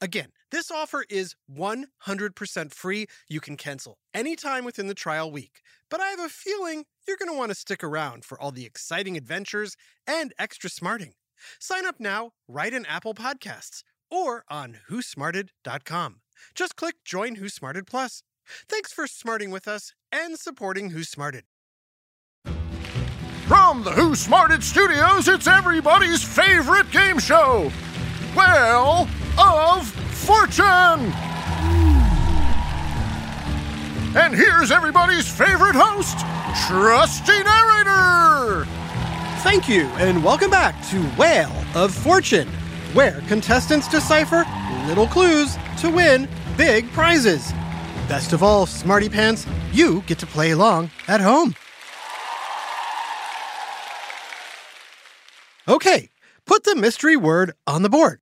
Again, 0.00 0.28
this 0.50 0.70
offer 0.70 1.04
is 1.08 1.34
100% 1.50 2.74
free. 2.74 3.06
You 3.28 3.40
can 3.40 3.56
cancel 3.56 3.98
anytime 4.12 4.64
within 4.64 4.86
the 4.86 4.94
trial 4.94 5.30
week. 5.30 5.60
But 5.88 6.00
I 6.00 6.08
have 6.08 6.20
a 6.20 6.28
feeling 6.28 6.84
you're 7.06 7.16
going 7.16 7.30
to 7.30 7.36
want 7.36 7.50
to 7.50 7.54
stick 7.54 7.82
around 7.82 8.24
for 8.24 8.40
all 8.40 8.50
the 8.52 8.66
exciting 8.66 9.16
adventures 9.16 9.76
and 10.06 10.32
extra 10.38 10.70
smarting. 10.70 11.12
Sign 11.58 11.86
up 11.86 11.96
now 11.98 12.32
right 12.48 12.72
in 12.72 12.86
Apple 12.86 13.14
Podcasts 13.14 13.82
or 14.10 14.44
on 14.48 14.78
whosmarted.com. 14.90 16.20
Just 16.54 16.76
click 16.76 16.96
Join 17.04 17.36
Who 17.36 17.48
Smarted 17.48 17.86
Plus. 17.86 18.22
Thanks 18.68 18.92
for 18.92 19.06
smarting 19.06 19.50
with 19.50 19.68
us 19.68 19.92
and 20.10 20.38
supporting 20.38 20.90
Who 20.90 21.04
Smarted. 21.04 21.44
From 23.46 23.82
the 23.82 23.90
Who 23.90 24.14
Smarted 24.14 24.62
Studios, 24.62 25.28
it's 25.28 25.46
everybody's 25.46 26.22
favorite 26.22 26.90
game 26.90 27.18
show, 27.18 27.70
Whale 28.36 29.08
of 29.38 29.86
Fortune! 29.86 31.12
And 34.16 34.34
here's 34.34 34.70
everybody's 34.70 35.28
favorite 35.28 35.76
host, 35.76 36.18
Trusty 36.66 37.42
Narrator! 37.42 38.66
Thank 39.42 39.68
you, 39.68 39.86
and 39.98 40.22
welcome 40.22 40.50
back 40.50 40.74
to 40.88 41.02
Whale 41.10 41.64
of 41.74 41.94
Fortune, 41.94 42.48
where 42.92 43.20
contestants 43.28 43.88
decipher 43.88 44.44
little 44.86 45.06
clues 45.06 45.56
to 45.78 45.90
win 45.90 46.28
big 46.56 46.90
prizes. 46.92 47.52
Best 48.08 48.32
of 48.32 48.42
all, 48.42 48.66
Smarty 48.66 49.08
Pants, 49.08 49.46
you 49.72 50.02
get 50.02 50.18
to 50.18 50.26
play 50.26 50.50
along 50.50 50.90
at 51.06 51.20
home. 51.20 51.54
Okay, 55.68 56.10
put 56.46 56.64
the 56.64 56.74
mystery 56.74 57.16
word 57.16 57.54
on 57.66 57.82
the 57.82 57.88
board. 57.88 58.20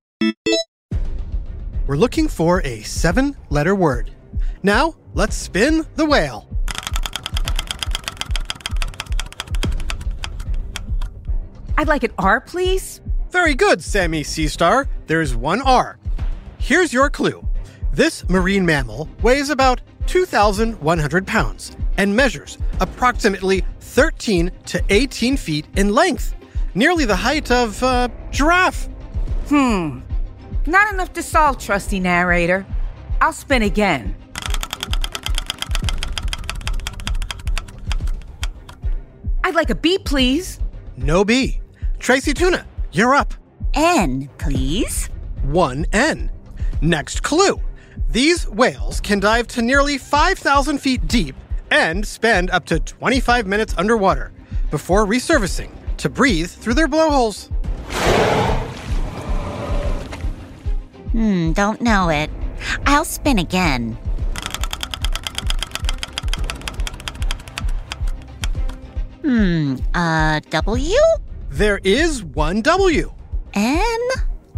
We're 1.88 1.96
looking 1.96 2.28
for 2.28 2.60
a 2.66 2.82
seven 2.82 3.34
letter 3.48 3.74
word. 3.74 4.10
Now, 4.62 4.94
let's 5.14 5.34
spin 5.34 5.86
the 5.94 6.04
whale. 6.04 6.46
I'd 11.78 11.88
like 11.88 12.04
an 12.04 12.12
R, 12.18 12.42
please. 12.42 13.00
Very 13.30 13.54
good, 13.54 13.82
Sammy 13.82 14.22
Seastar. 14.22 14.86
There's 15.06 15.34
one 15.34 15.62
R. 15.62 15.98
Here's 16.58 16.92
your 16.92 17.08
clue 17.08 17.42
this 17.90 18.28
marine 18.28 18.66
mammal 18.66 19.08
weighs 19.22 19.48
about 19.48 19.80
2,100 20.08 21.26
pounds 21.26 21.74
and 21.96 22.14
measures 22.14 22.58
approximately 22.80 23.64
13 23.80 24.52
to 24.66 24.84
18 24.90 25.38
feet 25.38 25.66
in 25.76 25.94
length, 25.94 26.34
nearly 26.74 27.06
the 27.06 27.16
height 27.16 27.50
of 27.50 27.82
a 27.82 27.86
uh, 27.86 28.08
giraffe. 28.30 28.90
Hmm. 29.48 30.00
Not 30.68 30.92
enough 30.92 31.14
to 31.14 31.22
solve, 31.22 31.56
trusty 31.56 31.98
narrator. 31.98 32.66
I'll 33.22 33.32
spin 33.32 33.62
again. 33.62 34.14
I'd 39.42 39.54
like 39.54 39.70
a 39.70 39.74
B, 39.74 39.96
please. 39.96 40.60
No 40.94 41.24
B. 41.24 41.62
Tracy 41.98 42.34
Tuna, 42.34 42.66
you're 42.92 43.14
up. 43.14 43.32
N, 43.72 44.28
please. 44.36 45.06
One 45.42 45.86
N. 45.94 46.30
Next 46.82 47.22
clue. 47.22 47.58
These 48.10 48.46
whales 48.50 49.00
can 49.00 49.20
dive 49.20 49.46
to 49.48 49.62
nearly 49.62 49.96
5,000 49.96 50.76
feet 50.76 51.08
deep 51.08 51.34
and 51.70 52.06
spend 52.06 52.50
up 52.50 52.66
to 52.66 52.78
25 52.78 53.46
minutes 53.46 53.74
underwater 53.78 54.32
before 54.70 55.06
resurfacing 55.06 55.70
to 55.96 56.10
breathe 56.10 56.50
through 56.50 56.74
their 56.74 56.88
blowholes. 56.88 57.48
Hmm, 61.18 61.50
don't 61.50 61.80
know 61.80 62.10
it. 62.10 62.30
I'll 62.86 63.04
spin 63.04 63.40
again. 63.40 63.98
Hmm, 69.22 69.76
uh, 69.94 70.40
W? 70.50 70.96
There 71.50 71.80
is 71.82 72.22
one 72.22 72.62
W. 72.62 73.12
N 73.54 73.98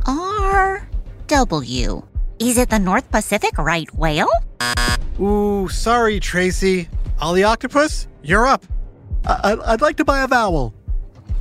R 0.06 0.86
W. 1.28 2.02
Is 2.38 2.58
it 2.58 2.68
the 2.70 2.78
North 2.78 3.10
Pacific 3.10 3.56
right 3.58 3.92
whale? 3.94 4.28
Ooh, 5.20 5.68
sorry, 5.68 6.20
Tracy. 6.20 6.88
Ollie 7.20 7.44
Octopus, 7.44 8.06
you're 8.22 8.46
up. 8.46 8.64
I- 9.26 9.56
I'd 9.64 9.80
like 9.82 9.96
to 9.96 10.04
buy 10.04 10.22
a 10.22 10.26
vowel. 10.26 10.74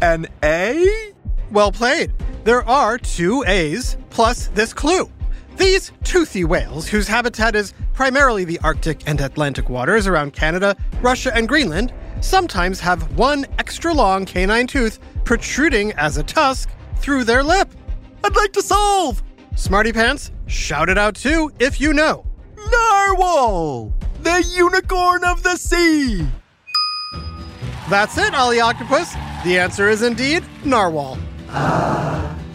An 0.02 0.28
A? 0.44 1.14
Well 1.52 1.72
played. 1.72 2.14
There 2.50 2.68
are 2.68 2.98
two 2.98 3.44
A's 3.46 3.96
plus 4.10 4.48
this 4.56 4.74
clue. 4.74 5.08
These 5.58 5.92
toothy 6.04 6.46
whales, 6.46 6.88
whose 6.88 7.08
habitat 7.08 7.56
is 7.56 7.76
primarily 7.94 8.44
the 8.44 8.58
Arctic 8.64 9.08
and 9.08 9.22
Atlantic 9.22 9.70
waters 9.70 10.08
around 10.08 10.34
Canada, 10.34 10.76
Russia, 11.00 11.32
and 11.36 11.48
Greenland, 11.48 11.94
sometimes 12.22 12.80
have 12.80 13.16
one 13.16 13.46
extra 13.60 13.94
long 13.94 14.26
canine 14.26 14.66
tooth 14.66 14.98
protruding 15.26 15.92
as 15.92 16.18
a 16.18 16.24
tusk 16.24 16.72
through 16.96 17.24
their 17.24 17.44
lip. 17.44 17.70
I'd 18.24 18.36
like 18.36 18.54
to 18.54 18.64
solve! 18.64 19.22
Smarty 19.56 19.94
Pants, 19.94 20.32
shout 20.48 20.90
it 20.90 20.98
out 20.98 21.14
too 21.14 21.52
if 21.60 21.80
you 21.80 21.94
know. 21.94 22.26
Narwhal! 22.58 23.94
The 24.24 24.44
unicorn 24.58 25.24
of 25.24 25.44
the 25.44 25.56
sea! 25.56 26.28
That's 27.92 28.18
it, 28.18 28.34
Ollie 28.34 28.60
Octopus. 28.60 29.14
The 29.44 29.60
answer 29.60 29.88
is 29.88 30.02
indeed 30.02 30.44
narwhal. 30.66 31.20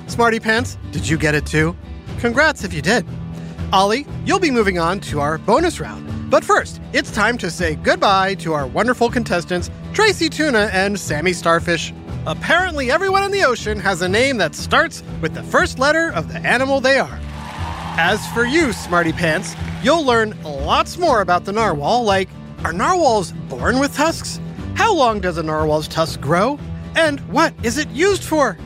Smarty 0.09 0.41
Pants, 0.41 0.79
did 0.93 1.09
you 1.09 1.19
get 1.19 1.35
it 1.35 1.47
too? 1.47 1.77
Congrats 2.19 2.65
if 2.65 2.73
you 2.73 2.83
did. 2.83 3.05
Ollie, 3.73 4.07
you'll 4.25 4.39
be 4.39 4.51
moving 4.51 4.79
on 4.79 5.01
to 5.01 5.21
our 5.21 5.39
bonus 5.39 5.81
round. 5.81 6.31
But 6.31 6.45
first, 6.45 6.81
it's 6.93 7.11
time 7.11 7.37
to 7.39 7.51
say 7.51 7.75
goodbye 7.77 8.35
to 8.37 8.53
our 8.53 8.67
wonderful 8.67 9.11
contestants, 9.11 9.71
Tracy 9.93 10.29
Tuna 10.29 10.71
and 10.73 10.99
Sammy 10.99 11.33
Starfish. 11.33 11.93
Apparently, 12.27 12.91
everyone 12.91 13.23
in 13.23 13.31
the 13.31 13.45
ocean 13.45 13.79
has 13.81 14.03
a 14.03 14.09
name 14.09 14.39
that 14.39 14.55
starts 14.55 15.03
with 15.21 15.35
the 15.35 15.43
first 15.43 15.79
letter 15.79 16.13
of 16.13 16.33
the 16.33 16.39
animal 16.39 16.81
they 16.81 16.99
are. 16.99 17.19
As 17.97 18.27
for 18.33 18.45
you, 18.45 18.73
Smarty 18.73 19.13
Pants, 19.13 19.55
you'll 19.83 20.05
learn 20.05 20.41
lots 20.43 20.97
more 20.97 21.21
about 21.21 21.45
the 21.45 21.53
narwhal, 21.53 22.03
like 22.05 22.29
are 22.65 22.73
narwhals 22.73 23.33
born 23.49 23.79
with 23.79 23.95
tusks? 23.95 24.41
How 24.75 24.95
long 24.95 25.21
does 25.21 25.37
a 25.37 25.43
narwhal's 25.43 25.87
tusk 25.87 26.21
grow? 26.21 26.59
And 26.97 27.21
what 27.31 27.53
is 27.63 27.77
it 27.77 27.89
used 27.91 28.25
for? 28.25 28.57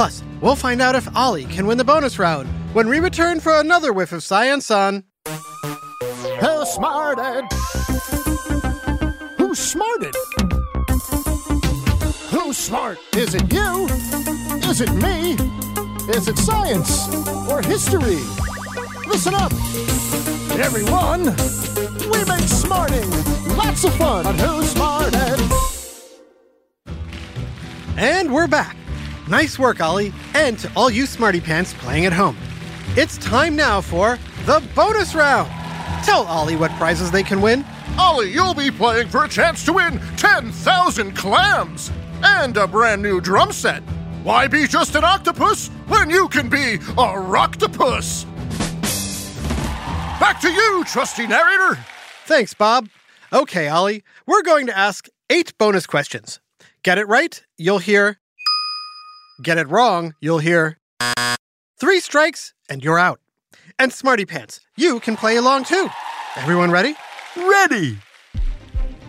Plus, 0.00 0.24
we'll 0.40 0.56
find 0.56 0.80
out 0.80 0.94
if 0.94 1.06
Ollie 1.14 1.44
can 1.44 1.66
win 1.66 1.76
the 1.76 1.84
bonus 1.84 2.18
round 2.18 2.48
when 2.72 2.88
we 2.88 3.00
return 3.00 3.38
for 3.38 3.60
another 3.60 3.92
whiff 3.92 4.12
of 4.12 4.22
science 4.22 4.70
on. 4.70 5.04
Who 5.26 6.64
smarted? 6.64 7.44
Who 9.36 9.54
smarted? 9.54 10.14
Who's 12.30 12.56
smart? 12.56 12.96
Is 13.14 13.34
it 13.34 13.52
you? 13.52 13.88
Is 14.70 14.80
it 14.80 14.90
me? 14.94 15.34
Is 16.08 16.28
it 16.28 16.38
science 16.38 17.06
or 17.50 17.60
history? 17.60 18.20
Listen 19.06 19.34
up, 19.34 19.52
everyone. 20.58 21.24
We 22.10 22.24
make 22.24 22.48
smarting 22.48 23.10
lots 23.54 23.84
of 23.84 23.94
fun 23.96 24.26
on 24.26 24.38
Who 24.38 24.62
Smarted. 24.62 25.40
And 27.98 28.32
we're 28.32 28.48
back. 28.48 28.79
Nice 29.30 29.60
work, 29.60 29.80
Ollie, 29.80 30.12
and 30.34 30.58
to 30.58 30.68
all 30.74 30.90
you 30.90 31.06
smarty 31.06 31.40
pants 31.40 31.72
playing 31.72 32.04
at 32.04 32.12
home. 32.12 32.36
It's 32.96 33.16
time 33.18 33.54
now 33.54 33.80
for 33.80 34.18
the 34.44 34.60
bonus 34.74 35.14
round. 35.14 35.48
Tell 36.04 36.24
Ollie 36.24 36.56
what 36.56 36.72
prizes 36.72 37.12
they 37.12 37.22
can 37.22 37.40
win. 37.40 37.64
Ollie, 37.96 38.32
you'll 38.32 38.54
be 38.54 38.72
playing 38.72 39.06
for 39.06 39.22
a 39.22 39.28
chance 39.28 39.64
to 39.66 39.74
win 39.74 40.00
10,000 40.16 41.16
clams 41.16 41.92
and 42.24 42.56
a 42.56 42.66
brand 42.66 43.02
new 43.02 43.20
drum 43.20 43.52
set. 43.52 43.84
Why 44.24 44.48
be 44.48 44.66
just 44.66 44.96
an 44.96 45.04
octopus 45.04 45.68
when 45.86 46.10
you 46.10 46.26
can 46.26 46.48
be 46.48 46.74
a 46.74 47.14
rocktopus? 47.14 48.24
Back 50.18 50.40
to 50.40 50.50
you, 50.50 50.82
trusty 50.86 51.28
narrator. 51.28 51.78
Thanks, 52.24 52.52
Bob. 52.52 52.88
Okay, 53.32 53.68
Ollie, 53.68 54.02
we're 54.26 54.42
going 54.42 54.66
to 54.66 54.76
ask 54.76 55.06
eight 55.30 55.56
bonus 55.56 55.86
questions. 55.86 56.40
Get 56.82 56.98
it 56.98 57.06
right, 57.06 57.40
you'll 57.56 57.78
hear. 57.78 58.16
Get 59.42 59.56
it 59.56 59.70
wrong, 59.70 60.14
you'll 60.20 60.40
hear. 60.40 60.76
Three 61.78 62.00
strikes, 62.00 62.52
and 62.68 62.84
you're 62.84 62.98
out. 62.98 63.20
And 63.78 63.90
Smarty 63.90 64.26
Pants, 64.26 64.60
you 64.76 65.00
can 65.00 65.16
play 65.16 65.36
along 65.36 65.64
too. 65.64 65.88
Everyone 66.36 66.70
ready? 66.70 66.94
Ready! 67.36 67.96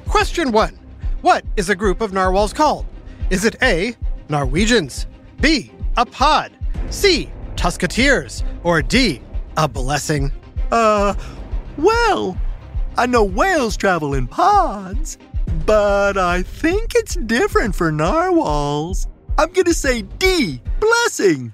Question 0.07 0.51
one 0.51 0.79
What 1.21 1.43
is 1.57 1.69
a 1.69 1.75
group 1.75 1.99
of 1.99 2.13
narwhals 2.13 2.53
called? 2.53 2.85
Is 3.29 3.43
it 3.43 3.55
A, 3.61 3.95
Norwegians, 4.29 5.05
B, 5.41 5.73
a 5.97 6.05
pod, 6.05 6.53
C, 6.89 7.29
Tusketeers, 7.57 8.43
or 8.63 8.81
D, 8.81 9.21
a 9.57 9.67
blessing? 9.67 10.31
Uh, 10.71 11.13
well, 11.77 12.37
I 12.97 13.05
know 13.05 13.25
whales 13.25 13.75
travel 13.75 14.13
in 14.13 14.27
pods, 14.27 15.17
but 15.65 16.17
I 16.17 16.43
think 16.43 16.93
it's 16.95 17.15
different 17.15 17.75
for 17.75 17.91
narwhals. 17.91 19.07
I'm 19.41 19.51
gonna 19.53 19.73
say 19.73 20.03
D, 20.03 20.61
blessing. 20.79 21.51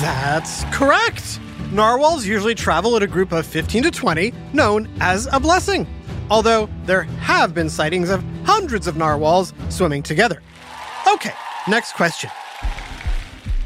That's 0.00 0.64
correct. 0.72 1.38
Narwhals 1.70 2.24
usually 2.24 2.54
travel 2.54 2.96
in 2.96 3.02
a 3.02 3.06
group 3.06 3.32
of 3.32 3.44
15 3.44 3.82
to 3.82 3.90
20, 3.90 4.32
known 4.54 4.88
as 5.00 5.28
a 5.30 5.38
blessing. 5.38 5.86
Although 6.30 6.70
there 6.86 7.02
have 7.02 7.52
been 7.52 7.68
sightings 7.68 8.08
of 8.08 8.24
hundreds 8.44 8.86
of 8.86 8.96
narwhals 8.96 9.52
swimming 9.68 10.02
together. 10.02 10.40
Okay, 11.06 11.34
next 11.68 11.92
question. 11.92 12.30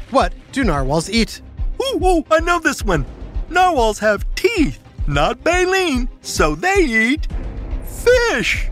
What 0.09 0.33
do 0.51 0.65
narwhals 0.65 1.09
eat? 1.09 1.41
Ooh, 1.81 2.05
ooh, 2.05 2.25
I 2.29 2.41
know 2.41 2.59
this 2.59 2.83
one. 2.83 3.05
Narwhals 3.47 3.99
have 3.99 4.25
teeth, 4.35 4.83
not 5.07 5.41
baleen, 5.45 6.09
so 6.19 6.55
they 6.55 6.83
eat 6.83 7.25
fish. 7.85 8.69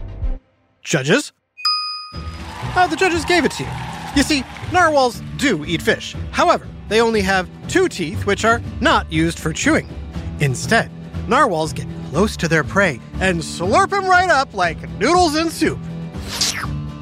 Judges? 0.84 1.32
Uh, 2.74 2.88
the 2.88 2.96
judges 2.96 3.26
gave 3.26 3.44
it 3.44 3.52
to 3.52 3.64
you. 3.64 3.70
You 4.16 4.24
see, 4.24 4.44
narwhals 4.72 5.22
do 5.38 5.66
eat 5.66 5.82
fish. 5.82 6.16
However, 6.32 6.68
they 6.88 7.02
only 7.02 7.22
have 7.22 7.50
two 7.68 7.90
teeth, 7.90 8.26
which 8.26 8.46
are 8.46 8.62
not 8.80 9.12
used 9.12 9.40
for 9.40 9.52
chewing. 9.52 9.90
Instead, 10.40 10.90
narwhals 11.28 11.74
get 11.74 11.88
close 12.10 12.38
to 12.38 12.48
their 12.48 12.64
prey 12.64 13.00
and 13.20 13.40
slurp 13.40 13.90
them 13.90 14.06
right 14.06 14.30
up 14.30 14.54
like 14.54 14.90
noodles 14.92 15.36
in 15.36 15.50
soup. 15.50 15.80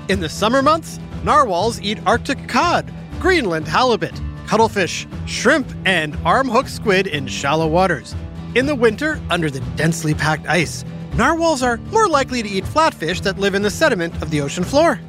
In 0.10 0.20
the 0.20 0.30
summer 0.30 0.62
months, 0.62 1.00
narwhals 1.24 1.80
eat 1.82 2.00
Arctic 2.06 2.48
cod, 2.48 2.92
Greenland 3.20 3.68
halibut, 3.68 4.20
cuttlefish, 4.48 5.08
shrimp, 5.28 5.72
and 5.86 6.16
armhook 6.26 6.68
squid 6.68 7.06
in 7.06 7.28
shallow 7.28 7.68
waters. 7.68 8.16
In 8.56 8.66
the 8.66 8.76
winter, 8.76 9.22
under 9.30 9.52
the 9.52 9.60
densely 9.76 10.16
packed 10.16 10.48
ice, 10.48 10.84
narwhals 11.14 11.62
are 11.62 11.78
more 11.92 12.08
likely 12.08 12.42
to 12.42 12.50
eat 12.50 12.64
flatfish 12.64 13.22
that 13.22 13.38
live 13.38 13.54
in 13.54 13.62
the 13.62 13.70
sediment 13.70 14.20
of 14.24 14.32
the 14.32 14.42
ocean 14.42 14.64
floor. 14.64 15.00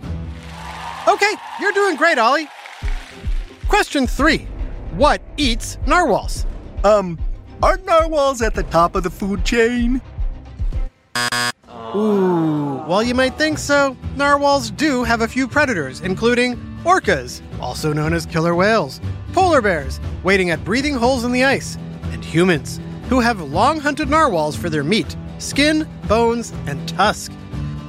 Okay, 1.11 1.35
you're 1.61 1.73
doing 1.73 1.97
great, 1.97 2.19
Ollie. 2.19 2.49
Question 3.67 4.07
three 4.07 4.47
What 4.93 5.21
eats 5.37 5.77
narwhals? 5.85 6.47
Um, 6.85 7.19
aren't 7.61 7.85
narwhals 7.85 8.41
at 8.43 8.55
the 8.55 8.63
top 8.63 8.95
of 8.95 9.03
the 9.03 9.11
food 9.11 9.45
chain? 9.45 10.01
Ooh, 11.97 12.77
while 12.87 13.03
you 13.03 13.17
might 13.17 13.37
think 13.37 13.59
so, 13.59 13.97
narwhals 14.15 14.71
do 14.71 15.03
have 15.03 15.23
a 15.23 15.27
few 15.27 15.49
predators, 15.49 16.01
including 16.01 16.57
orcas, 16.85 17.43
also 17.61 17.93
known 17.93 18.13
as 18.13 18.25
killer 18.25 18.55
whales, 18.55 19.01
polar 19.33 19.61
bears, 19.61 19.99
waiting 20.23 20.51
at 20.51 20.65
breathing 20.65 20.95
holes 20.95 21.25
in 21.25 21.33
the 21.33 21.43
ice, 21.43 21.77
and 22.13 22.25
humans, 22.25 22.79
who 23.09 23.19
have 23.19 23.41
long 23.41 23.81
hunted 23.81 24.09
narwhals 24.09 24.55
for 24.55 24.71
their 24.71 24.85
meat, 24.85 25.17
skin, 25.39 25.89
bones, 26.07 26.53
and 26.69 26.89
tusk. 26.89 27.33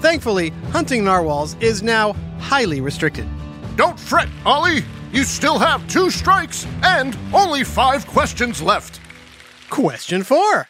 Thankfully, 0.01 0.50
hunting 0.71 1.03
narwhals 1.03 1.56
is 1.62 1.83
now 1.83 2.13
highly 2.39 2.81
restricted. 2.81 3.27
Don't 3.75 4.00
fret, 4.00 4.27
Ollie. 4.48 4.83
You 5.13 5.24
still 5.24 5.59
have 5.59 5.88
two 5.88 6.09
strikes 6.09 6.65
and 6.81 7.15
only 7.31 7.63
five 7.63 8.07
questions 8.07 8.63
left. 8.63 9.00
Question 9.69 10.24
four 10.24 10.68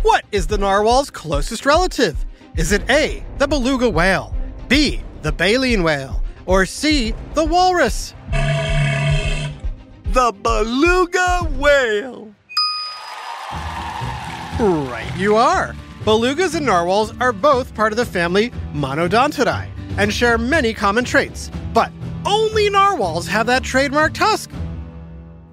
What 0.00 0.24
is 0.32 0.46
the 0.46 0.56
narwhal's 0.56 1.10
closest 1.10 1.66
relative? 1.66 2.24
Is 2.56 2.72
it 2.72 2.88
A, 2.88 3.22
the 3.36 3.46
beluga 3.46 3.90
whale, 3.90 4.34
B, 4.68 5.02
the 5.20 5.32
baleen 5.32 5.82
whale, 5.82 6.22
or 6.46 6.64
C, 6.64 7.12
the 7.34 7.44
walrus? 7.44 8.14
The 10.14 10.32
beluga 10.42 11.40
whale. 11.58 12.34
Right, 14.58 15.12
you 15.14 15.36
are. 15.36 15.74
Belugas 16.04 16.54
and 16.54 16.66
narwhals 16.66 17.18
are 17.18 17.32
both 17.32 17.74
part 17.74 17.90
of 17.90 17.96
the 17.96 18.04
family 18.04 18.50
Monodontidae 18.74 19.70
and 19.96 20.12
share 20.12 20.36
many 20.36 20.74
common 20.74 21.02
traits, 21.02 21.50
but 21.72 21.90
only 22.26 22.68
narwhals 22.68 23.26
have 23.26 23.46
that 23.46 23.62
trademark 23.62 24.12
tusk. 24.12 24.50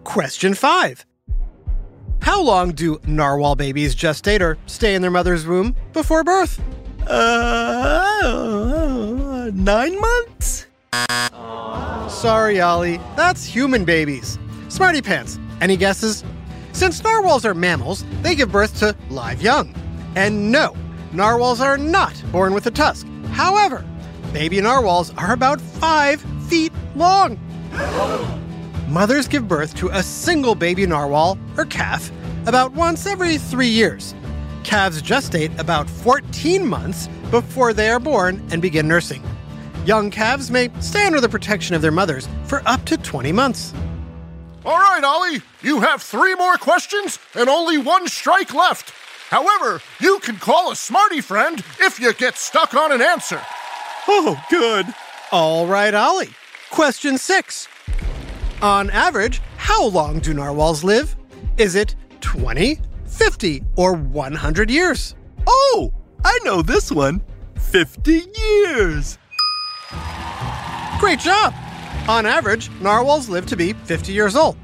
Question 0.03 0.53
5. 0.53 1.06
How 2.21 2.42
long 2.42 2.71
do 2.74 3.00
narwhal 3.06 3.56
babies 3.56 3.95
gestate 3.95 4.42
or 4.42 4.57
stay 4.65 4.94
in 4.94 5.01
their 5.01 5.09
mother's 5.09 5.48
womb 5.48 5.74
before 5.94 6.25
birth? 6.25 6.62
Uh, 7.07 8.31
nine 9.53 10.01
months? 10.01 10.65
Sorry, 12.09 12.59
Ollie, 12.59 12.98
that's 13.15 13.45
human 13.45 13.86
babies. 13.86 14.38
Smarty 14.68 15.01
Pants, 15.01 15.39
any 15.62 15.77
guesses? 15.77 16.25
Since 16.74 17.01
narwhals 17.03 17.45
are 17.45 17.53
mammals, 17.53 18.03
they 18.21 18.36
give 18.36 18.51
birth 18.51 18.77
to 18.80 18.94
live 19.09 19.42
young. 19.42 19.74
And 20.16 20.52
no, 20.52 20.75
narwhals 21.13 21.62
are 21.62 21.78
not 21.78 22.22
born 22.31 22.54
with 22.54 22.66
a 22.66 22.72
tusk. 22.72 23.08
However, 23.31 23.86
baby 24.34 24.60
narwhals 24.60 25.13
are 25.18 25.34
about 25.34 25.62
five 25.62 26.22
feet 26.48 26.74
long. 26.96 27.40
Mothers 28.90 29.28
give 29.28 29.48
birth 29.48 29.74
to 29.75 29.88
a 29.90 30.04
single 30.04 30.54
baby 30.54 30.86
narwhal 30.86 31.38
or 31.58 31.66
calf 31.66 32.12
about 32.46 32.74
once 32.74 33.06
every 33.06 33.38
three 33.38 33.69
years. 33.69 34.13
Calves 34.63 35.02
gestate 35.02 35.58
about 35.58 35.90
14 35.90 36.68
months 36.68 37.08
before 37.30 37.74
they 37.74 37.90
are 37.90 38.00
born 38.00 38.46
and 38.52 38.62
begin 38.62 38.88
nursing. 38.88 39.24
Young 39.86 40.12
calves 40.12 40.52
may 40.52 40.69
stay 40.81 41.06
under 41.06 41.22
the 41.22 41.30
protection 41.30 41.75
of 41.75 41.81
their 41.81 41.92
mothers 41.92 42.28
for 42.44 42.62
up 42.66 42.84
to 42.86 42.98
20 42.98 43.31
months. 43.31 43.74
All 44.63 44.78
right, 44.78 45.04
Ollie, 45.04 45.42
you 45.63 45.80
have 45.81 46.04
three 46.04 46.36
more 46.36 46.56
questions 46.58 47.18
and 47.34 47.50
only 47.50 47.78
one 47.80 48.08
strike 48.08 48.54
left. 48.54 48.94
However, 49.31 49.80
you 50.01 50.19
can 50.19 50.36
call 50.36 50.72
a 50.72 50.75
smarty 50.75 51.22
friend 51.22 51.63
if 51.80 52.01
you 52.01 52.13
get 52.13 52.36
stuck 52.36 52.74
on 52.74 52.92
an 52.92 53.01
answer. 53.01 53.42
Oh, 54.06 54.38
good. 54.50 54.86
All 55.31 55.66
right, 55.66 55.94
Ollie. 55.94 56.31
Question 56.69 57.18
six. 57.18 57.69
On 58.62 58.89
average, 58.89 59.39
how 59.56 59.88
long 59.88 60.19
do 60.19 60.33
narwhals 60.33 60.83
live? 60.83 61.16
Is 61.57 61.75
it 61.75 61.95
20, 62.19 62.78
50, 63.06 63.63
or 63.77 63.94
100 63.94 64.70
years? 64.70 65.15
Oh, 65.48 65.94
I 66.25 66.38
know 66.44 66.62
this 66.62 66.91
one. 66.91 67.22
50 67.55 68.24
years. 68.38 69.17
Great 71.00 71.20
job! 71.20 71.53
On 72.10 72.25
average, 72.25 72.70
narwhals 72.82 73.29
live 73.29 73.46
to 73.46 73.55
be 73.55 73.72
50 73.72 74.12
years 74.12 74.36
old. 74.36 74.58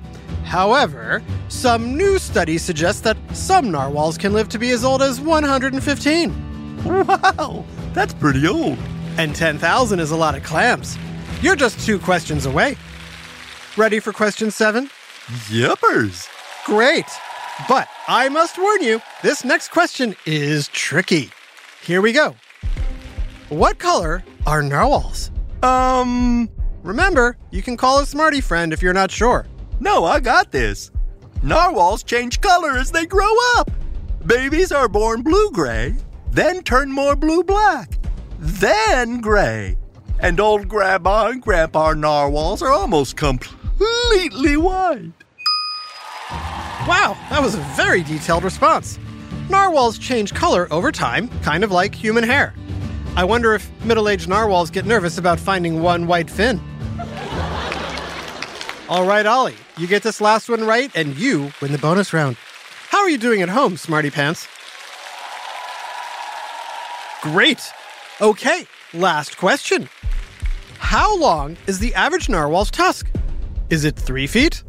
However, 0.44 1.24
some 1.50 1.98
new 1.98 2.20
studies 2.20 2.62
suggest 2.62 3.04
that 3.04 3.18
some 3.34 3.72
narwhals 3.72 4.18
can 4.18 4.34
live 4.34 4.50
to 4.50 4.60
be 4.60 4.72
as 4.72 4.84
old 4.84 5.02
as 5.02 5.20
115. 5.22 6.84
Wow, 6.84 7.66
that's 7.94 8.14
pretty 8.14 8.48
old. 8.48 8.78
And 9.18 9.36
10,000 9.36 10.00
is 10.00 10.12
a 10.12 10.16
lot 10.16 10.36
of 10.36 10.44
clams. 10.44 10.98
You're 11.42 11.56
just 11.56 11.80
two 11.86 12.00
questions 12.00 12.46
away. 12.46 12.76
Ready 13.76 14.00
for 14.00 14.12
question 14.14 14.52
seven? 14.52 14.90
Yippers. 15.50 16.28
Great! 16.66 17.06
But 17.68 17.88
I 18.08 18.30
must 18.30 18.58
warn 18.58 18.84
you, 18.84 19.02
this 19.24 19.44
next 19.44 19.70
question 19.70 20.16
is 20.26 20.68
tricky. 20.70 21.30
Here 21.84 22.02
we 22.02 22.12
go. 22.14 22.36
What 23.50 23.80
color 23.80 24.24
are 24.46 24.62
narwhals? 24.62 25.32
Um, 25.64 26.50
Remember, 26.84 27.38
you 27.52 27.62
can 27.62 27.76
call 27.76 28.00
a 28.00 28.06
smarty 28.06 28.40
friend 28.42 28.72
if 28.72 28.82
you're 28.82 28.94
not 28.94 29.12
sure. 29.12 29.46
no, 29.80 30.06
I 30.06 30.20
got 30.20 30.52
this. 30.52 30.92
Narwhals 31.44 32.04
change 32.04 32.42
color 32.42 32.78
as 32.78 32.92
they 32.92 33.06
grow 33.06 33.32
up. 33.58 33.70
Babies 34.26 34.72
are 34.72 34.88
born 34.90 35.22
blue 35.22 35.52
gray, 35.52 35.96
then 36.32 36.64
turn 36.64 36.92
more 36.92 37.16
blue 37.16 37.44
black, 37.44 37.92
then 38.40 39.22
gray. 39.22 39.78
And 40.20 40.40
old 40.40 40.68
grandma 40.68 41.28
and 41.28 41.42
grandpa 41.42 41.94
narwhals 41.94 42.64
are 42.64 42.72
almost 42.72 43.16
completely 43.16 44.58
white. 44.58 45.12
Wow, 46.88 47.16
that 47.30 47.42
was 47.42 47.54
a 47.54 47.60
very 47.76 48.02
detailed 48.02 48.44
response. 48.44 48.98
Narwhals 49.50 50.00
change 50.00 50.34
color 50.34 50.68
over 50.72 50.92
time, 50.92 51.30
kind 51.42 51.64
of 51.64 51.72
like 51.72 51.94
human 51.94 52.24
hair. 52.24 52.54
I 53.16 53.24
wonder 53.24 53.54
if 53.54 53.70
middle 53.84 54.10
aged 54.10 54.28
narwhals 54.28 54.72
get 54.72 54.86
nervous 54.86 55.18
about 55.18 55.40
finding 55.40 55.82
one 55.82 56.08
white 56.08 56.30
fin. 56.30 56.60
All 58.90 59.06
right, 59.06 59.26
Ollie, 59.26 59.56
you 59.78 59.86
get 59.86 60.04
this 60.04 60.22
last 60.22 60.50
one 60.50 60.64
right, 60.66 60.90
and 60.96 61.18
you 61.18 61.52
win 61.62 61.72
the 61.72 61.78
bonus 61.78 62.14
round. 62.14 62.38
How 62.90 63.00
are 63.00 63.10
you 63.10 63.18
doing 63.18 63.42
at 63.42 63.50
home, 63.50 63.76
Smarty 63.76 64.10
Pants? 64.10 64.48
Great. 67.22 67.62
Okay, 68.22 68.66
last 68.94 69.38
question. 69.38 69.90
How 70.80 71.18
long 71.18 71.58
is 71.68 71.80
the 71.80 71.94
average 71.96 72.28
narwhal's 72.28 72.72
tusk? 72.72 73.10
Is 73.70 73.84
it 73.84 73.96
three 73.98 74.28
feet, 74.28 74.64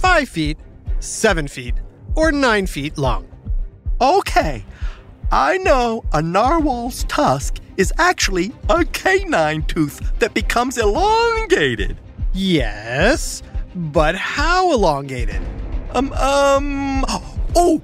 five 0.00 0.28
feet, 0.28 0.56
seven 1.00 1.48
feet 1.48 1.74
or 2.14 2.32
nine 2.32 2.66
feet 2.66 2.98
long. 2.98 3.26
Okay, 4.00 4.64
I 5.30 5.58
know 5.58 6.04
a 6.12 6.20
narwhal's 6.20 7.04
tusk 7.04 7.58
is 7.76 7.92
actually 7.98 8.52
a 8.68 8.84
canine 8.84 9.62
tooth 9.62 10.18
that 10.18 10.34
becomes 10.34 10.78
elongated. 10.78 11.96
Yes, 12.32 13.42
but 13.78 14.16
how 14.16 14.72
elongated? 14.72 15.40
Um, 15.92 16.12
um, 16.14 17.04
oh, 17.54 17.80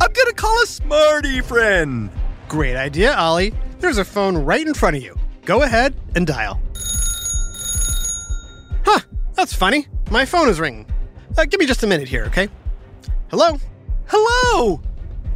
I'm 0.00 0.12
gonna 0.12 0.32
call 0.32 0.62
a 0.62 0.66
smarty 0.66 1.42
friend. 1.42 2.10
Great 2.48 2.76
idea, 2.76 3.14
Ollie. 3.14 3.52
There's 3.78 3.98
a 3.98 4.04
phone 4.04 4.38
right 4.38 4.66
in 4.66 4.72
front 4.72 4.96
of 4.96 5.02
you. 5.02 5.14
Go 5.44 5.62
ahead 5.62 5.94
and 6.16 6.26
dial. 6.26 6.60
Huh, 8.84 9.00
that's 9.34 9.52
funny. 9.52 9.86
My 10.10 10.24
phone 10.24 10.48
is 10.48 10.58
ringing. 10.58 10.86
Uh, 11.36 11.44
give 11.44 11.60
me 11.60 11.66
just 11.66 11.82
a 11.82 11.86
minute 11.86 12.08
here, 12.08 12.24
okay? 12.24 12.48
Hello? 13.28 13.58
Hello, 14.06 14.80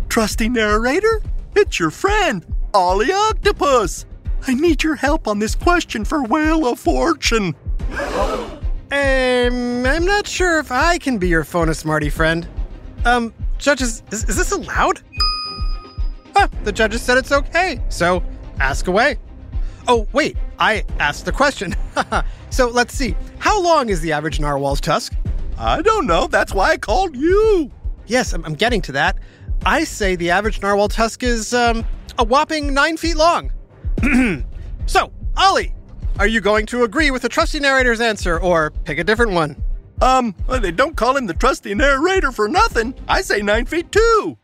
trusty 0.08 0.48
narrator. 0.48 1.20
It's 1.54 1.78
your 1.78 1.90
friend, 1.90 2.46
Ollie 2.72 3.12
Octopus. 3.12 4.06
I 4.46 4.54
need 4.54 4.82
your 4.82 4.94
help 4.94 5.28
on 5.28 5.38
this 5.38 5.54
question 5.54 6.04
for 6.04 6.22
Whale 6.22 6.66
of 6.66 6.78
Fortune. 6.78 7.54
Um, 8.90 9.84
I'm 9.84 10.06
not 10.06 10.26
sure 10.26 10.58
if 10.58 10.72
I 10.72 10.96
can 10.96 11.18
be 11.18 11.28
your 11.28 11.44
phone 11.44 11.68
a 11.68 11.74
smarty 11.74 12.08
friend. 12.08 12.48
Um, 13.04 13.34
judges, 13.58 14.02
is, 14.10 14.24
is 14.24 14.36
this 14.36 14.50
allowed? 14.52 15.00
Ah, 16.34 16.48
the 16.64 16.72
judges 16.72 17.02
said 17.02 17.18
it's 17.18 17.30
okay, 17.30 17.82
so 17.90 18.22
ask 18.60 18.86
away. 18.86 19.18
Oh, 19.88 20.06
wait, 20.12 20.36
I 20.58 20.84
asked 20.98 21.26
the 21.26 21.32
question. 21.32 21.74
so 22.50 22.68
let's 22.68 22.94
see. 22.94 23.14
How 23.38 23.60
long 23.60 23.90
is 23.90 24.00
the 24.00 24.12
average 24.12 24.40
narwhal's 24.40 24.80
tusk? 24.80 25.14
I 25.58 25.82
don't 25.82 26.06
know. 26.06 26.26
That's 26.26 26.54
why 26.54 26.70
I 26.70 26.76
called 26.78 27.14
you. 27.14 27.70
Yes, 28.06 28.32
I'm, 28.32 28.44
I'm 28.44 28.54
getting 28.54 28.80
to 28.82 28.92
that. 28.92 29.18
I 29.66 29.84
say 29.84 30.16
the 30.16 30.30
average 30.30 30.62
narwhal 30.62 30.88
tusk 30.88 31.22
is, 31.22 31.52
um, 31.52 31.84
a 32.18 32.24
whopping 32.24 32.72
nine 32.72 32.96
feet 32.96 33.16
long. 33.16 33.52
so, 34.86 35.12
Ollie, 35.36 35.74
are 36.18 36.26
you 36.26 36.40
going 36.40 36.66
to 36.66 36.82
agree 36.82 37.10
with 37.10 37.22
the 37.22 37.28
trusty 37.28 37.60
narrator's 37.60 38.00
answer 38.00 38.40
or 38.40 38.70
pick 38.84 38.98
a 38.98 39.04
different 39.04 39.32
one? 39.32 39.56
Um, 40.00 40.34
well, 40.46 40.60
they 40.60 40.72
don't 40.72 40.96
call 40.96 41.16
him 41.16 41.26
the 41.26 41.34
trusty 41.34 41.74
narrator 41.74 42.32
for 42.32 42.48
nothing. 42.48 42.94
I 43.08 43.22
say 43.22 43.40
nine 43.40 43.66
feet 43.66 43.92
too. 43.92 44.36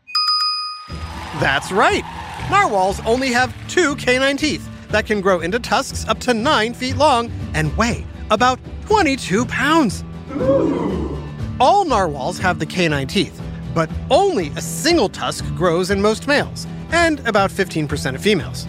That's 1.39 1.71
right. 1.71 2.03
Narwhals 2.49 3.01
only 3.05 3.31
have 3.31 3.53
two 3.67 3.95
canine 3.95 4.37
teeth 4.37 4.67
that 4.89 5.05
can 5.05 5.19
grow 5.19 5.41
into 5.41 5.59
tusks 5.59 6.07
up 6.07 6.19
to 6.21 6.33
nine 6.33 6.73
feet 6.73 6.95
long 6.95 7.31
and 7.53 7.75
weigh 7.75 8.05
about 8.29 8.59
22 8.85 9.45
pounds. 9.45 10.03
Ooh. 10.31 11.21
All 11.59 11.85
narwhals 11.85 12.37
have 12.39 12.59
the 12.59 12.65
canine 12.65 13.07
teeth, 13.07 13.41
but 13.73 13.89
only 14.09 14.47
a 14.49 14.61
single 14.61 15.09
tusk 15.09 15.45
grows 15.55 15.89
in 15.91 16.01
most 16.01 16.27
males, 16.27 16.67
and 16.91 17.25
about 17.27 17.49
15% 17.49 18.15
of 18.15 18.21
females. 18.21 18.67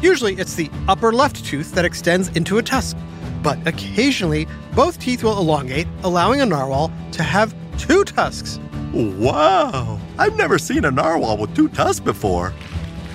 Usually, 0.00 0.34
it's 0.34 0.54
the 0.54 0.70
upper 0.86 1.12
left 1.12 1.44
tooth 1.44 1.72
that 1.72 1.84
extends 1.84 2.28
into 2.36 2.58
a 2.58 2.62
tusk, 2.62 2.96
but 3.42 3.58
occasionally, 3.66 4.46
both 4.74 4.98
teeth 4.98 5.24
will 5.24 5.38
elongate, 5.38 5.88
allowing 6.04 6.40
a 6.40 6.46
narwhal 6.46 6.92
to 7.12 7.22
have 7.22 7.54
two 7.78 8.04
tusks. 8.04 8.60
Wow, 8.92 10.00
I've 10.16 10.36
never 10.36 10.58
seen 10.58 10.84
a 10.84 10.90
narwhal 10.90 11.36
with 11.36 11.54
two 11.54 11.68
tusks 11.68 12.00
before. 12.00 12.54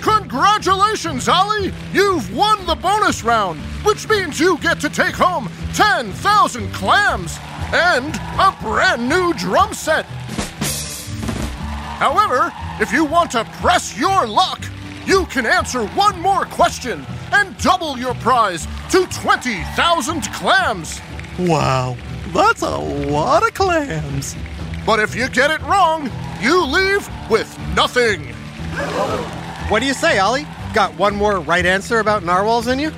Congratulations, 0.02 1.28
Ollie! 1.28 1.72
You've 1.92 2.34
won 2.36 2.66
the 2.66 2.74
bonus 2.74 3.24
round, 3.24 3.60
which 3.84 4.06
means 4.06 4.38
you 4.38 4.58
get 4.58 4.78
to 4.80 4.90
take 4.90 5.14
home 5.14 5.50
10,000 5.72 6.72
clams 6.72 7.38
and 7.72 8.14
a 8.38 8.54
brand 8.60 9.08
new 9.08 9.32
drum 9.34 9.72
set. 9.72 10.04
However, 11.96 12.52
if 12.80 12.92
you 12.92 13.04
want 13.04 13.30
to 13.30 13.44
press 13.62 13.98
your 13.98 14.26
luck, 14.26 14.62
you 15.06 15.26
can 15.26 15.46
answer 15.46 15.86
one 15.88 16.20
more 16.20 16.44
question 16.46 17.04
and 17.32 17.56
double 17.58 17.98
your 17.98 18.14
prize 18.14 18.66
to 18.90 19.06
20,000 19.06 20.22
clams. 20.32 21.00
Wow, 21.38 21.96
that's 22.32 22.62
a 22.62 22.76
lot 22.76 23.42
of 23.46 23.54
clams. 23.54 24.36
But 24.86 25.00
if 25.00 25.14
you 25.14 25.28
get 25.28 25.50
it 25.50 25.60
wrong, 25.62 26.10
you 26.40 26.64
leave 26.64 27.08
with 27.30 27.58
nothing. 27.74 28.28
What 29.68 29.80
do 29.80 29.86
you 29.86 29.94
say, 29.94 30.18
Ollie? 30.18 30.46
Got 30.74 30.94
one 30.96 31.14
more 31.14 31.40
right 31.40 31.64
answer 31.64 31.98
about 32.00 32.22
narwhals 32.24 32.66
in 32.66 32.78
you? 32.78 32.88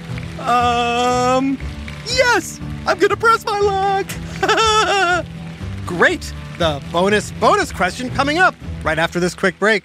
Um, 0.40 1.58
yes, 2.06 2.60
I'm 2.86 2.98
gonna 2.98 3.16
press 3.16 3.44
my 3.44 3.60
luck. 3.60 5.26
Great! 5.86 6.32
The 6.58 6.82
bonus 6.90 7.32
bonus 7.32 7.70
question 7.72 8.10
coming 8.10 8.38
up 8.38 8.54
right 8.82 8.98
after 8.98 9.20
this 9.20 9.34
quick 9.34 9.58
break. 9.58 9.84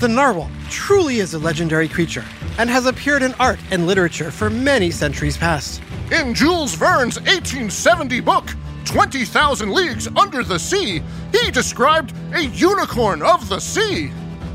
The 0.00 0.08
narwhal 0.08 0.50
truly 0.70 1.18
is 1.18 1.34
a 1.34 1.38
legendary 1.38 1.86
creature 1.86 2.24
and 2.56 2.70
has 2.70 2.86
appeared 2.86 3.22
in 3.22 3.34
art 3.34 3.58
and 3.70 3.86
literature 3.86 4.30
for 4.30 4.48
many 4.48 4.90
centuries 4.90 5.36
past. 5.36 5.82
In 6.10 6.32
Jules 6.32 6.74
Verne's 6.74 7.18
1870 7.18 8.20
book, 8.20 8.48
20,000 8.86 9.70
Leagues 9.70 10.08
Under 10.16 10.42
the 10.42 10.58
Sea, 10.58 11.02
he 11.32 11.50
described 11.50 12.14
a 12.32 12.46
unicorn 12.46 13.20
of 13.20 13.46
the 13.50 13.60
sea. 13.60 14.10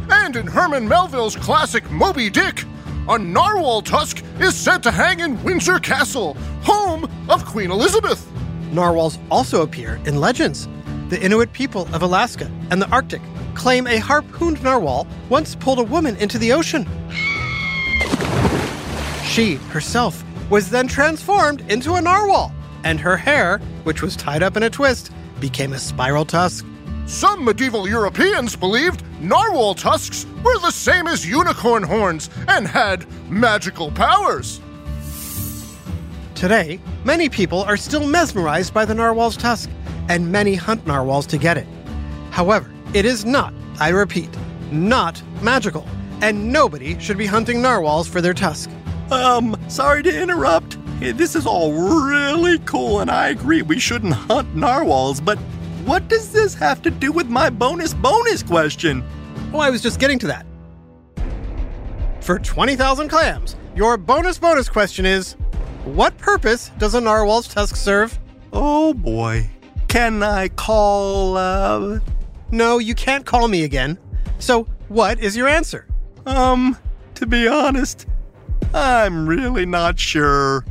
And 0.09 0.35
in 0.35 0.47
Herman 0.47 0.87
Melville's 0.87 1.35
classic 1.35 1.91
Moby 1.91 2.31
Dick, 2.31 2.63
a 3.07 3.19
narwhal 3.19 3.83
tusk 3.83 4.23
is 4.39 4.55
said 4.55 4.81
to 4.81 4.89
hang 4.89 5.19
in 5.19 5.43
Windsor 5.43 5.77
Castle, 5.77 6.33
home 6.63 7.07
of 7.29 7.45
Queen 7.45 7.69
Elizabeth. 7.69 8.27
Narwhals 8.71 9.19
also 9.29 9.61
appear 9.61 10.01
in 10.05 10.19
legends. 10.19 10.67
The 11.09 11.21
Inuit 11.21 11.53
people 11.53 11.87
of 11.93 12.01
Alaska 12.01 12.49
and 12.71 12.81
the 12.81 12.89
Arctic 12.89 13.21
claim 13.55 13.87
a 13.87 13.97
harpooned 13.97 14.61
narwhal 14.61 15.07
once 15.29 15.55
pulled 15.55 15.79
a 15.79 15.83
woman 15.83 16.15
into 16.17 16.37
the 16.37 16.53
ocean. 16.53 16.87
She 19.23 19.55
herself 19.71 20.23
was 20.49 20.69
then 20.69 20.87
transformed 20.87 21.61
into 21.71 21.95
a 21.95 22.01
narwhal, 22.01 22.53
and 22.83 22.99
her 22.99 23.17
hair, 23.17 23.59
which 23.83 24.01
was 24.01 24.15
tied 24.15 24.43
up 24.43 24.55
in 24.55 24.63
a 24.63 24.69
twist, 24.69 25.11
became 25.39 25.73
a 25.73 25.79
spiral 25.79 26.25
tusk. 26.25 26.65
Some 27.07 27.43
medieval 27.43 27.87
Europeans 27.87 28.55
believed 28.55 29.03
narwhal 29.19 29.75
tusks 29.75 30.25
were 30.43 30.57
the 30.59 30.71
same 30.71 31.07
as 31.07 31.25
unicorn 31.25 31.83
horns 31.83 32.29
and 32.47 32.67
had 32.67 33.05
magical 33.29 33.91
powers. 33.91 34.61
Today, 36.35 36.79
many 37.03 37.29
people 37.29 37.63
are 37.63 37.77
still 37.77 38.05
mesmerized 38.05 38.73
by 38.73 38.85
the 38.85 38.93
narwhal's 38.93 39.37
tusk, 39.37 39.69
and 40.09 40.31
many 40.31 40.55
hunt 40.55 40.85
narwhals 40.85 41.25
to 41.27 41.37
get 41.37 41.57
it. 41.57 41.67
However, 42.31 42.71
it 42.95 43.03
is 43.03 43.25
not, 43.25 43.53
I 43.77 43.89
repeat, 43.89 44.29
not 44.71 45.21
magical, 45.41 45.85
and 46.21 46.53
nobody 46.53 46.97
should 46.97 47.17
be 47.17 47.25
hunting 47.25 47.61
narwhals 47.61 48.07
for 48.07 48.21
their 48.21 48.33
tusk. 48.33 48.69
Um, 49.11 49.57
sorry 49.67 50.01
to 50.03 50.21
interrupt. 50.21 50.77
This 51.01 51.35
is 51.35 51.45
all 51.45 51.73
really 51.73 52.57
cool, 52.59 53.01
and 53.01 53.11
I 53.11 53.27
agree 53.27 53.61
we 53.63 53.79
shouldn't 53.79 54.13
hunt 54.13 54.55
narwhals, 54.55 55.19
but 55.19 55.37
what 55.83 56.07
does 56.07 56.31
this 56.31 56.53
have 56.53 56.81
to 56.83 56.89
do 56.89 57.11
with 57.11 57.27
my 57.27 57.49
bonus 57.49 57.93
bonus 57.93 58.41
question? 58.41 59.03
Oh, 59.53 59.59
I 59.59 59.69
was 59.69 59.81
just 59.81 59.99
getting 59.99 60.17
to 60.19 60.27
that. 60.27 60.45
For 62.21 62.39
20,000 62.39 63.09
clams, 63.09 63.57
your 63.75 63.97
bonus 63.97 64.39
bonus 64.39 64.69
question 64.69 65.05
is 65.05 65.33
What 65.83 66.17
purpose 66.17 66.71
does 66.77 66.95
a 66.95 67.01
narwhal's 67.01 67.49
tusk 67.49 67.75
serve? 67.75 68.17
Oh 68.53 68.93
boy. 68.93 69.49
Can 69.89 70.23
I 70.23 70.47
call, 70.47 71.35
uh. 71.35 71.99
No, 72.51 72.77
you 72.77 72.95
can't 72.95 73.25
call 73.25 73.47
me 73.47 73.63
again. 73.63 73.97
So, 74.39 74.63
what 74.87 75.19
is 75.19 75.35
your 75.35 75.47
answer? 75.47 75.87
Um, 76.25 76.77
to 77.15 77.25
be 77.25 77.47
honest, 77.47 78.05
I'm 78.73 79.27
really 79.27 79.65
not 79.65 79.99
sure. 79.99 80.65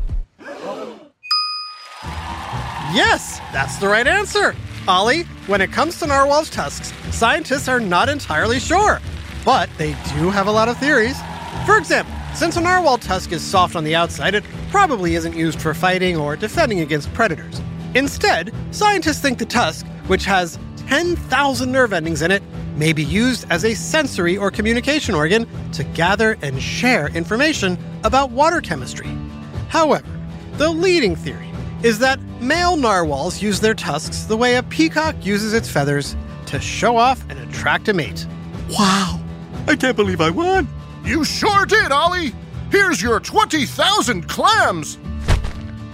Yes, 2.92 3.40
that's 3.52 3.76
the 3.78 3.88
right 3.88 4.06
answer. 4.06 4.54
Ollie, 4.86 5.22
when 5.46 5.60
it 5.60 5.72
comes 5.72 5.98
to 5.98 6.06
narwhal's 6.06 6.50
tusks, 6.50 6.92
scientists 7.10 7.68
are 7.68 7.80
not 7.80 8.08
entirely 8.08 8.60
sure, 8.60 9.00
but 9.44 9.68
they 9.78 9.96
do 10.16 10.30
have 10.30 10.46
a 10.46 10.52
lot 10.52 10.68
of 10.68 10.76
theories. 10.78 11.16
For 11.66 11.78
example, 11.78 12.14
since 12.34 12.56
a 12.56 12.60
narwhal 12.60 12.98
tusk 12.98 13.32
is 13.32 13.42
soft 13.42 13.74
on 13.74 13.84
the 13.84 13.94
outside, 13.94 14.34
it 14.34 14.44
probably 14.70 15.14
isn't 15.14 15.34
used 15.34 15.60
for 15.60 15.72
fighting 15.72 16.16
or 16.16 16.36
defending 16.36 16.80
against 16.80 17.12
predators. 17.14 17.60
Instead, 17.94 18.52
scientists 18.72 19.20
think 19.20 19.38
the 19.38 19.46
tusk, 19.46 19.86
which 20.06 20.24
has 20.24 20.58
10,000 20.88 21.72
nerve 21.72 21.92
endings 21.92 22.22
in 22.22 22.30
it, 22.30 22.42
may 22.76 22.92
be 22.92 23.04
used 23.04 23.46
as 23.50 23.64
a 23.64 23.74
sensory 23.74 24.36
or 24.36 24.50
communication 24.50 25.14
organ 25.14 25.46
to 25.72 25.84
gather 25.84 26.36
and 26.42 26.60
share 26.60 27.08
information 27.08 27.78
about 28.02 28.30
water 28.30 28.60
chemistry. 28.60 29.08
However, 29.68 30.06
the 30.54 30.70
leading 30.70 31.16
theory 31.16 31.50
is 31.82 31.98
that 31.98 32.20
male 32.40 32.76
narwhals 32.76 33.42
use 33.42 33.60
their 33.60 33.74
tusks 33.74 34.24
the 34.24 34.36
way 34.36 34.56
a 34.56 34.62
peacock 34.62 35.14
uses 35.24 35.52
its 35.52 35.68
feathers 35.68 36.16
to 36.46 36.60
show 36.60 36.96
off 36.96 37.22
and 37.28 37.38
attract 37.38 37.88
a 37.88 37.92
mate. 37.92 38.26
Wow, 38.70 39.20
I 39.66 39.76
can't 39.76 39.96
believe 39.96 40.20
I 40.20 40.30
won. 40.30 40.68
You 41.04 41.24
sure 41.24 41.66
did, 41.66 41.92
Ollie. 41.92 42.32
Here's 42.70 43.02
your 43.02 43.20
20,000 43.20 44.28
clams. 44.28 44.96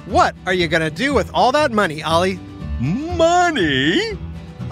What 0.07 0.35
are 0.47 0.55
you 0.55 0.67
gonna 0.67 0.91
do 0.91 1.13
with 1.13 1.31
all 1.35 1.53
that 1.53 1.73
money, 1.73 2.03
Ollie? 2.03 2.39
Money? 2.81 4.19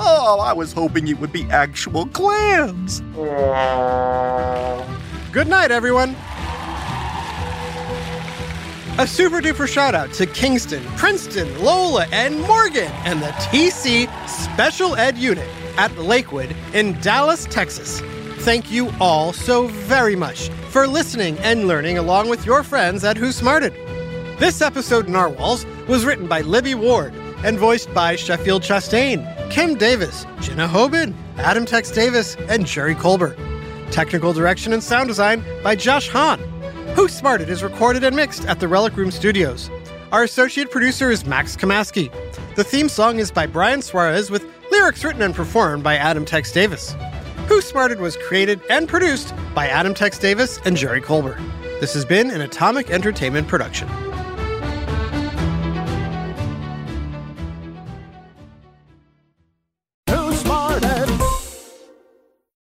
Oh, 0.01 0.41
I 0.41 0.53
was 0.53 0.73
hoping 0.73 1.09
it 1.09 1.19
would 1.19 1.33
be 1.33 1.45
actual 1.51 2.07
clams. 2.07 3.01
Good 5.33 5.49
night, 5.49 5.71
everyone. 5.71 6.17
A 9.01 9.07
super 9.07 9.41
duper 9.41 9.69
shout 9.69 9.95
out 9.95 10.13
to 10.15 10.27
Kingston, 10.27 10.83
Princeton, 10.97 11.63
Lola, 11.63 12.07
and 12.11 12.41
Morgan 12.43 12.91
and 13.05 13.23
the 13.23 13.31
TC 13.51 14.09
Special 14.29 14.97
Ed 14.97 15.17
Unit 15.17 15.49
at 15.77 15.97
Lakewood 15.99 16.55
in 16.75 16.99
Dallas, 17.01 17.45
Texas. 17.45 18.01
Thank 18.41 18.73
you 18.73 18.91
all 19.01 19.33
so 19.33 19.69
very 19.69 20.17
much 20.17 20.49
for 20.71 20.87
listening 20.89 21.39
and 21.39 21.69
learning 21.69 21.99
along 21.99 22.29
with 22.29 22.45
your 22.45 22.63
friends 22.63 23.05
at 23.05 23.17
Who 23.17 23.31
Smarted. 23.31 23.73
This 24.39 24.61
episode, 24.61 25.09
Narwhals, 25.09 25.65
was 25.87 26.05
written 26.05 26.27
by 26.27 26.41
Libby 26.41 26.75
Ward 26.75 27.15
and 27.45 27.59
voiced 27.59 27.93
by 27.95 28.17
Sheffield 28.17 28.63
Chastain, 28.63 29.51
Kim 29.51 29.75
Davis, 29.77 30.27
Jenna 30.41 30.67
Hoban, 30.67 31.15
Adam 31.37 31.65
Tex 31.65 31.91
Davis, 31.91 32.37
and 32.49 32.67
Jerry 32.67 32.95
Colbert. 32.95 33.37
Technical 33.91 34.33
direction 34.33 34.73
and 34.73 34.83
sound 34.83 35.09
design 35.09 35.45
by 35.63 35.75
Josh 35.75 36.09
Hahn. 36.09 36.39
Who 36.95 37.09
Smarted 37.09 37.49
is 37.49 37.63
recorded 37.63 38.05
and 38.05 38.17
mixed 38.17 38.45
at 38.47 38.61
the 38.61 38.69
Relic 38.69 38.97
Room 38.97 39.11
Studios. 39.11 39.71
Our 40.11 40.25
associate 40.25 40.71
producer 40.71 41.11
is 41.11 41.27
Max 41.27 41.57
Kamaski. 41.57 42.11
The 42.55 42.65
theme 42.65 42.89
song 42.89 43.19
is 43.19 43.31
by 43.31 43.47
Brian 43.47 43.83
Suarez 43.83 44.31
with 44.31 44.47
lyrics 44.71 45.05
written 45.05 45.23
and 45.23 45.35
performed 45.35 45.83
by 45.85 45.97
Adam 45.97 46.25
Tex 46.25 46.51
Davis. 46.51 46.97
Who 47.47 47.61
Smarted 47.61 48.01
was 48.01 48.17
created 48.17 48.61
and 48.69 48.89
produced 48.89 49.33
by 49.55 49.69
Adam 49.69 49.95
Tex 49.95 50.19
Davis 50.19 50.61
and 50.65 50.77
Jerry 50.77 51.01
Colbert. 51.01 51.39
This 51.81 51.95
has 51.95 52.05
been 52.05 52.31
an 52.31 52.41
Atomic 52.41 52.91
Entertainment 52.91 53.49
production. 53.49 53.89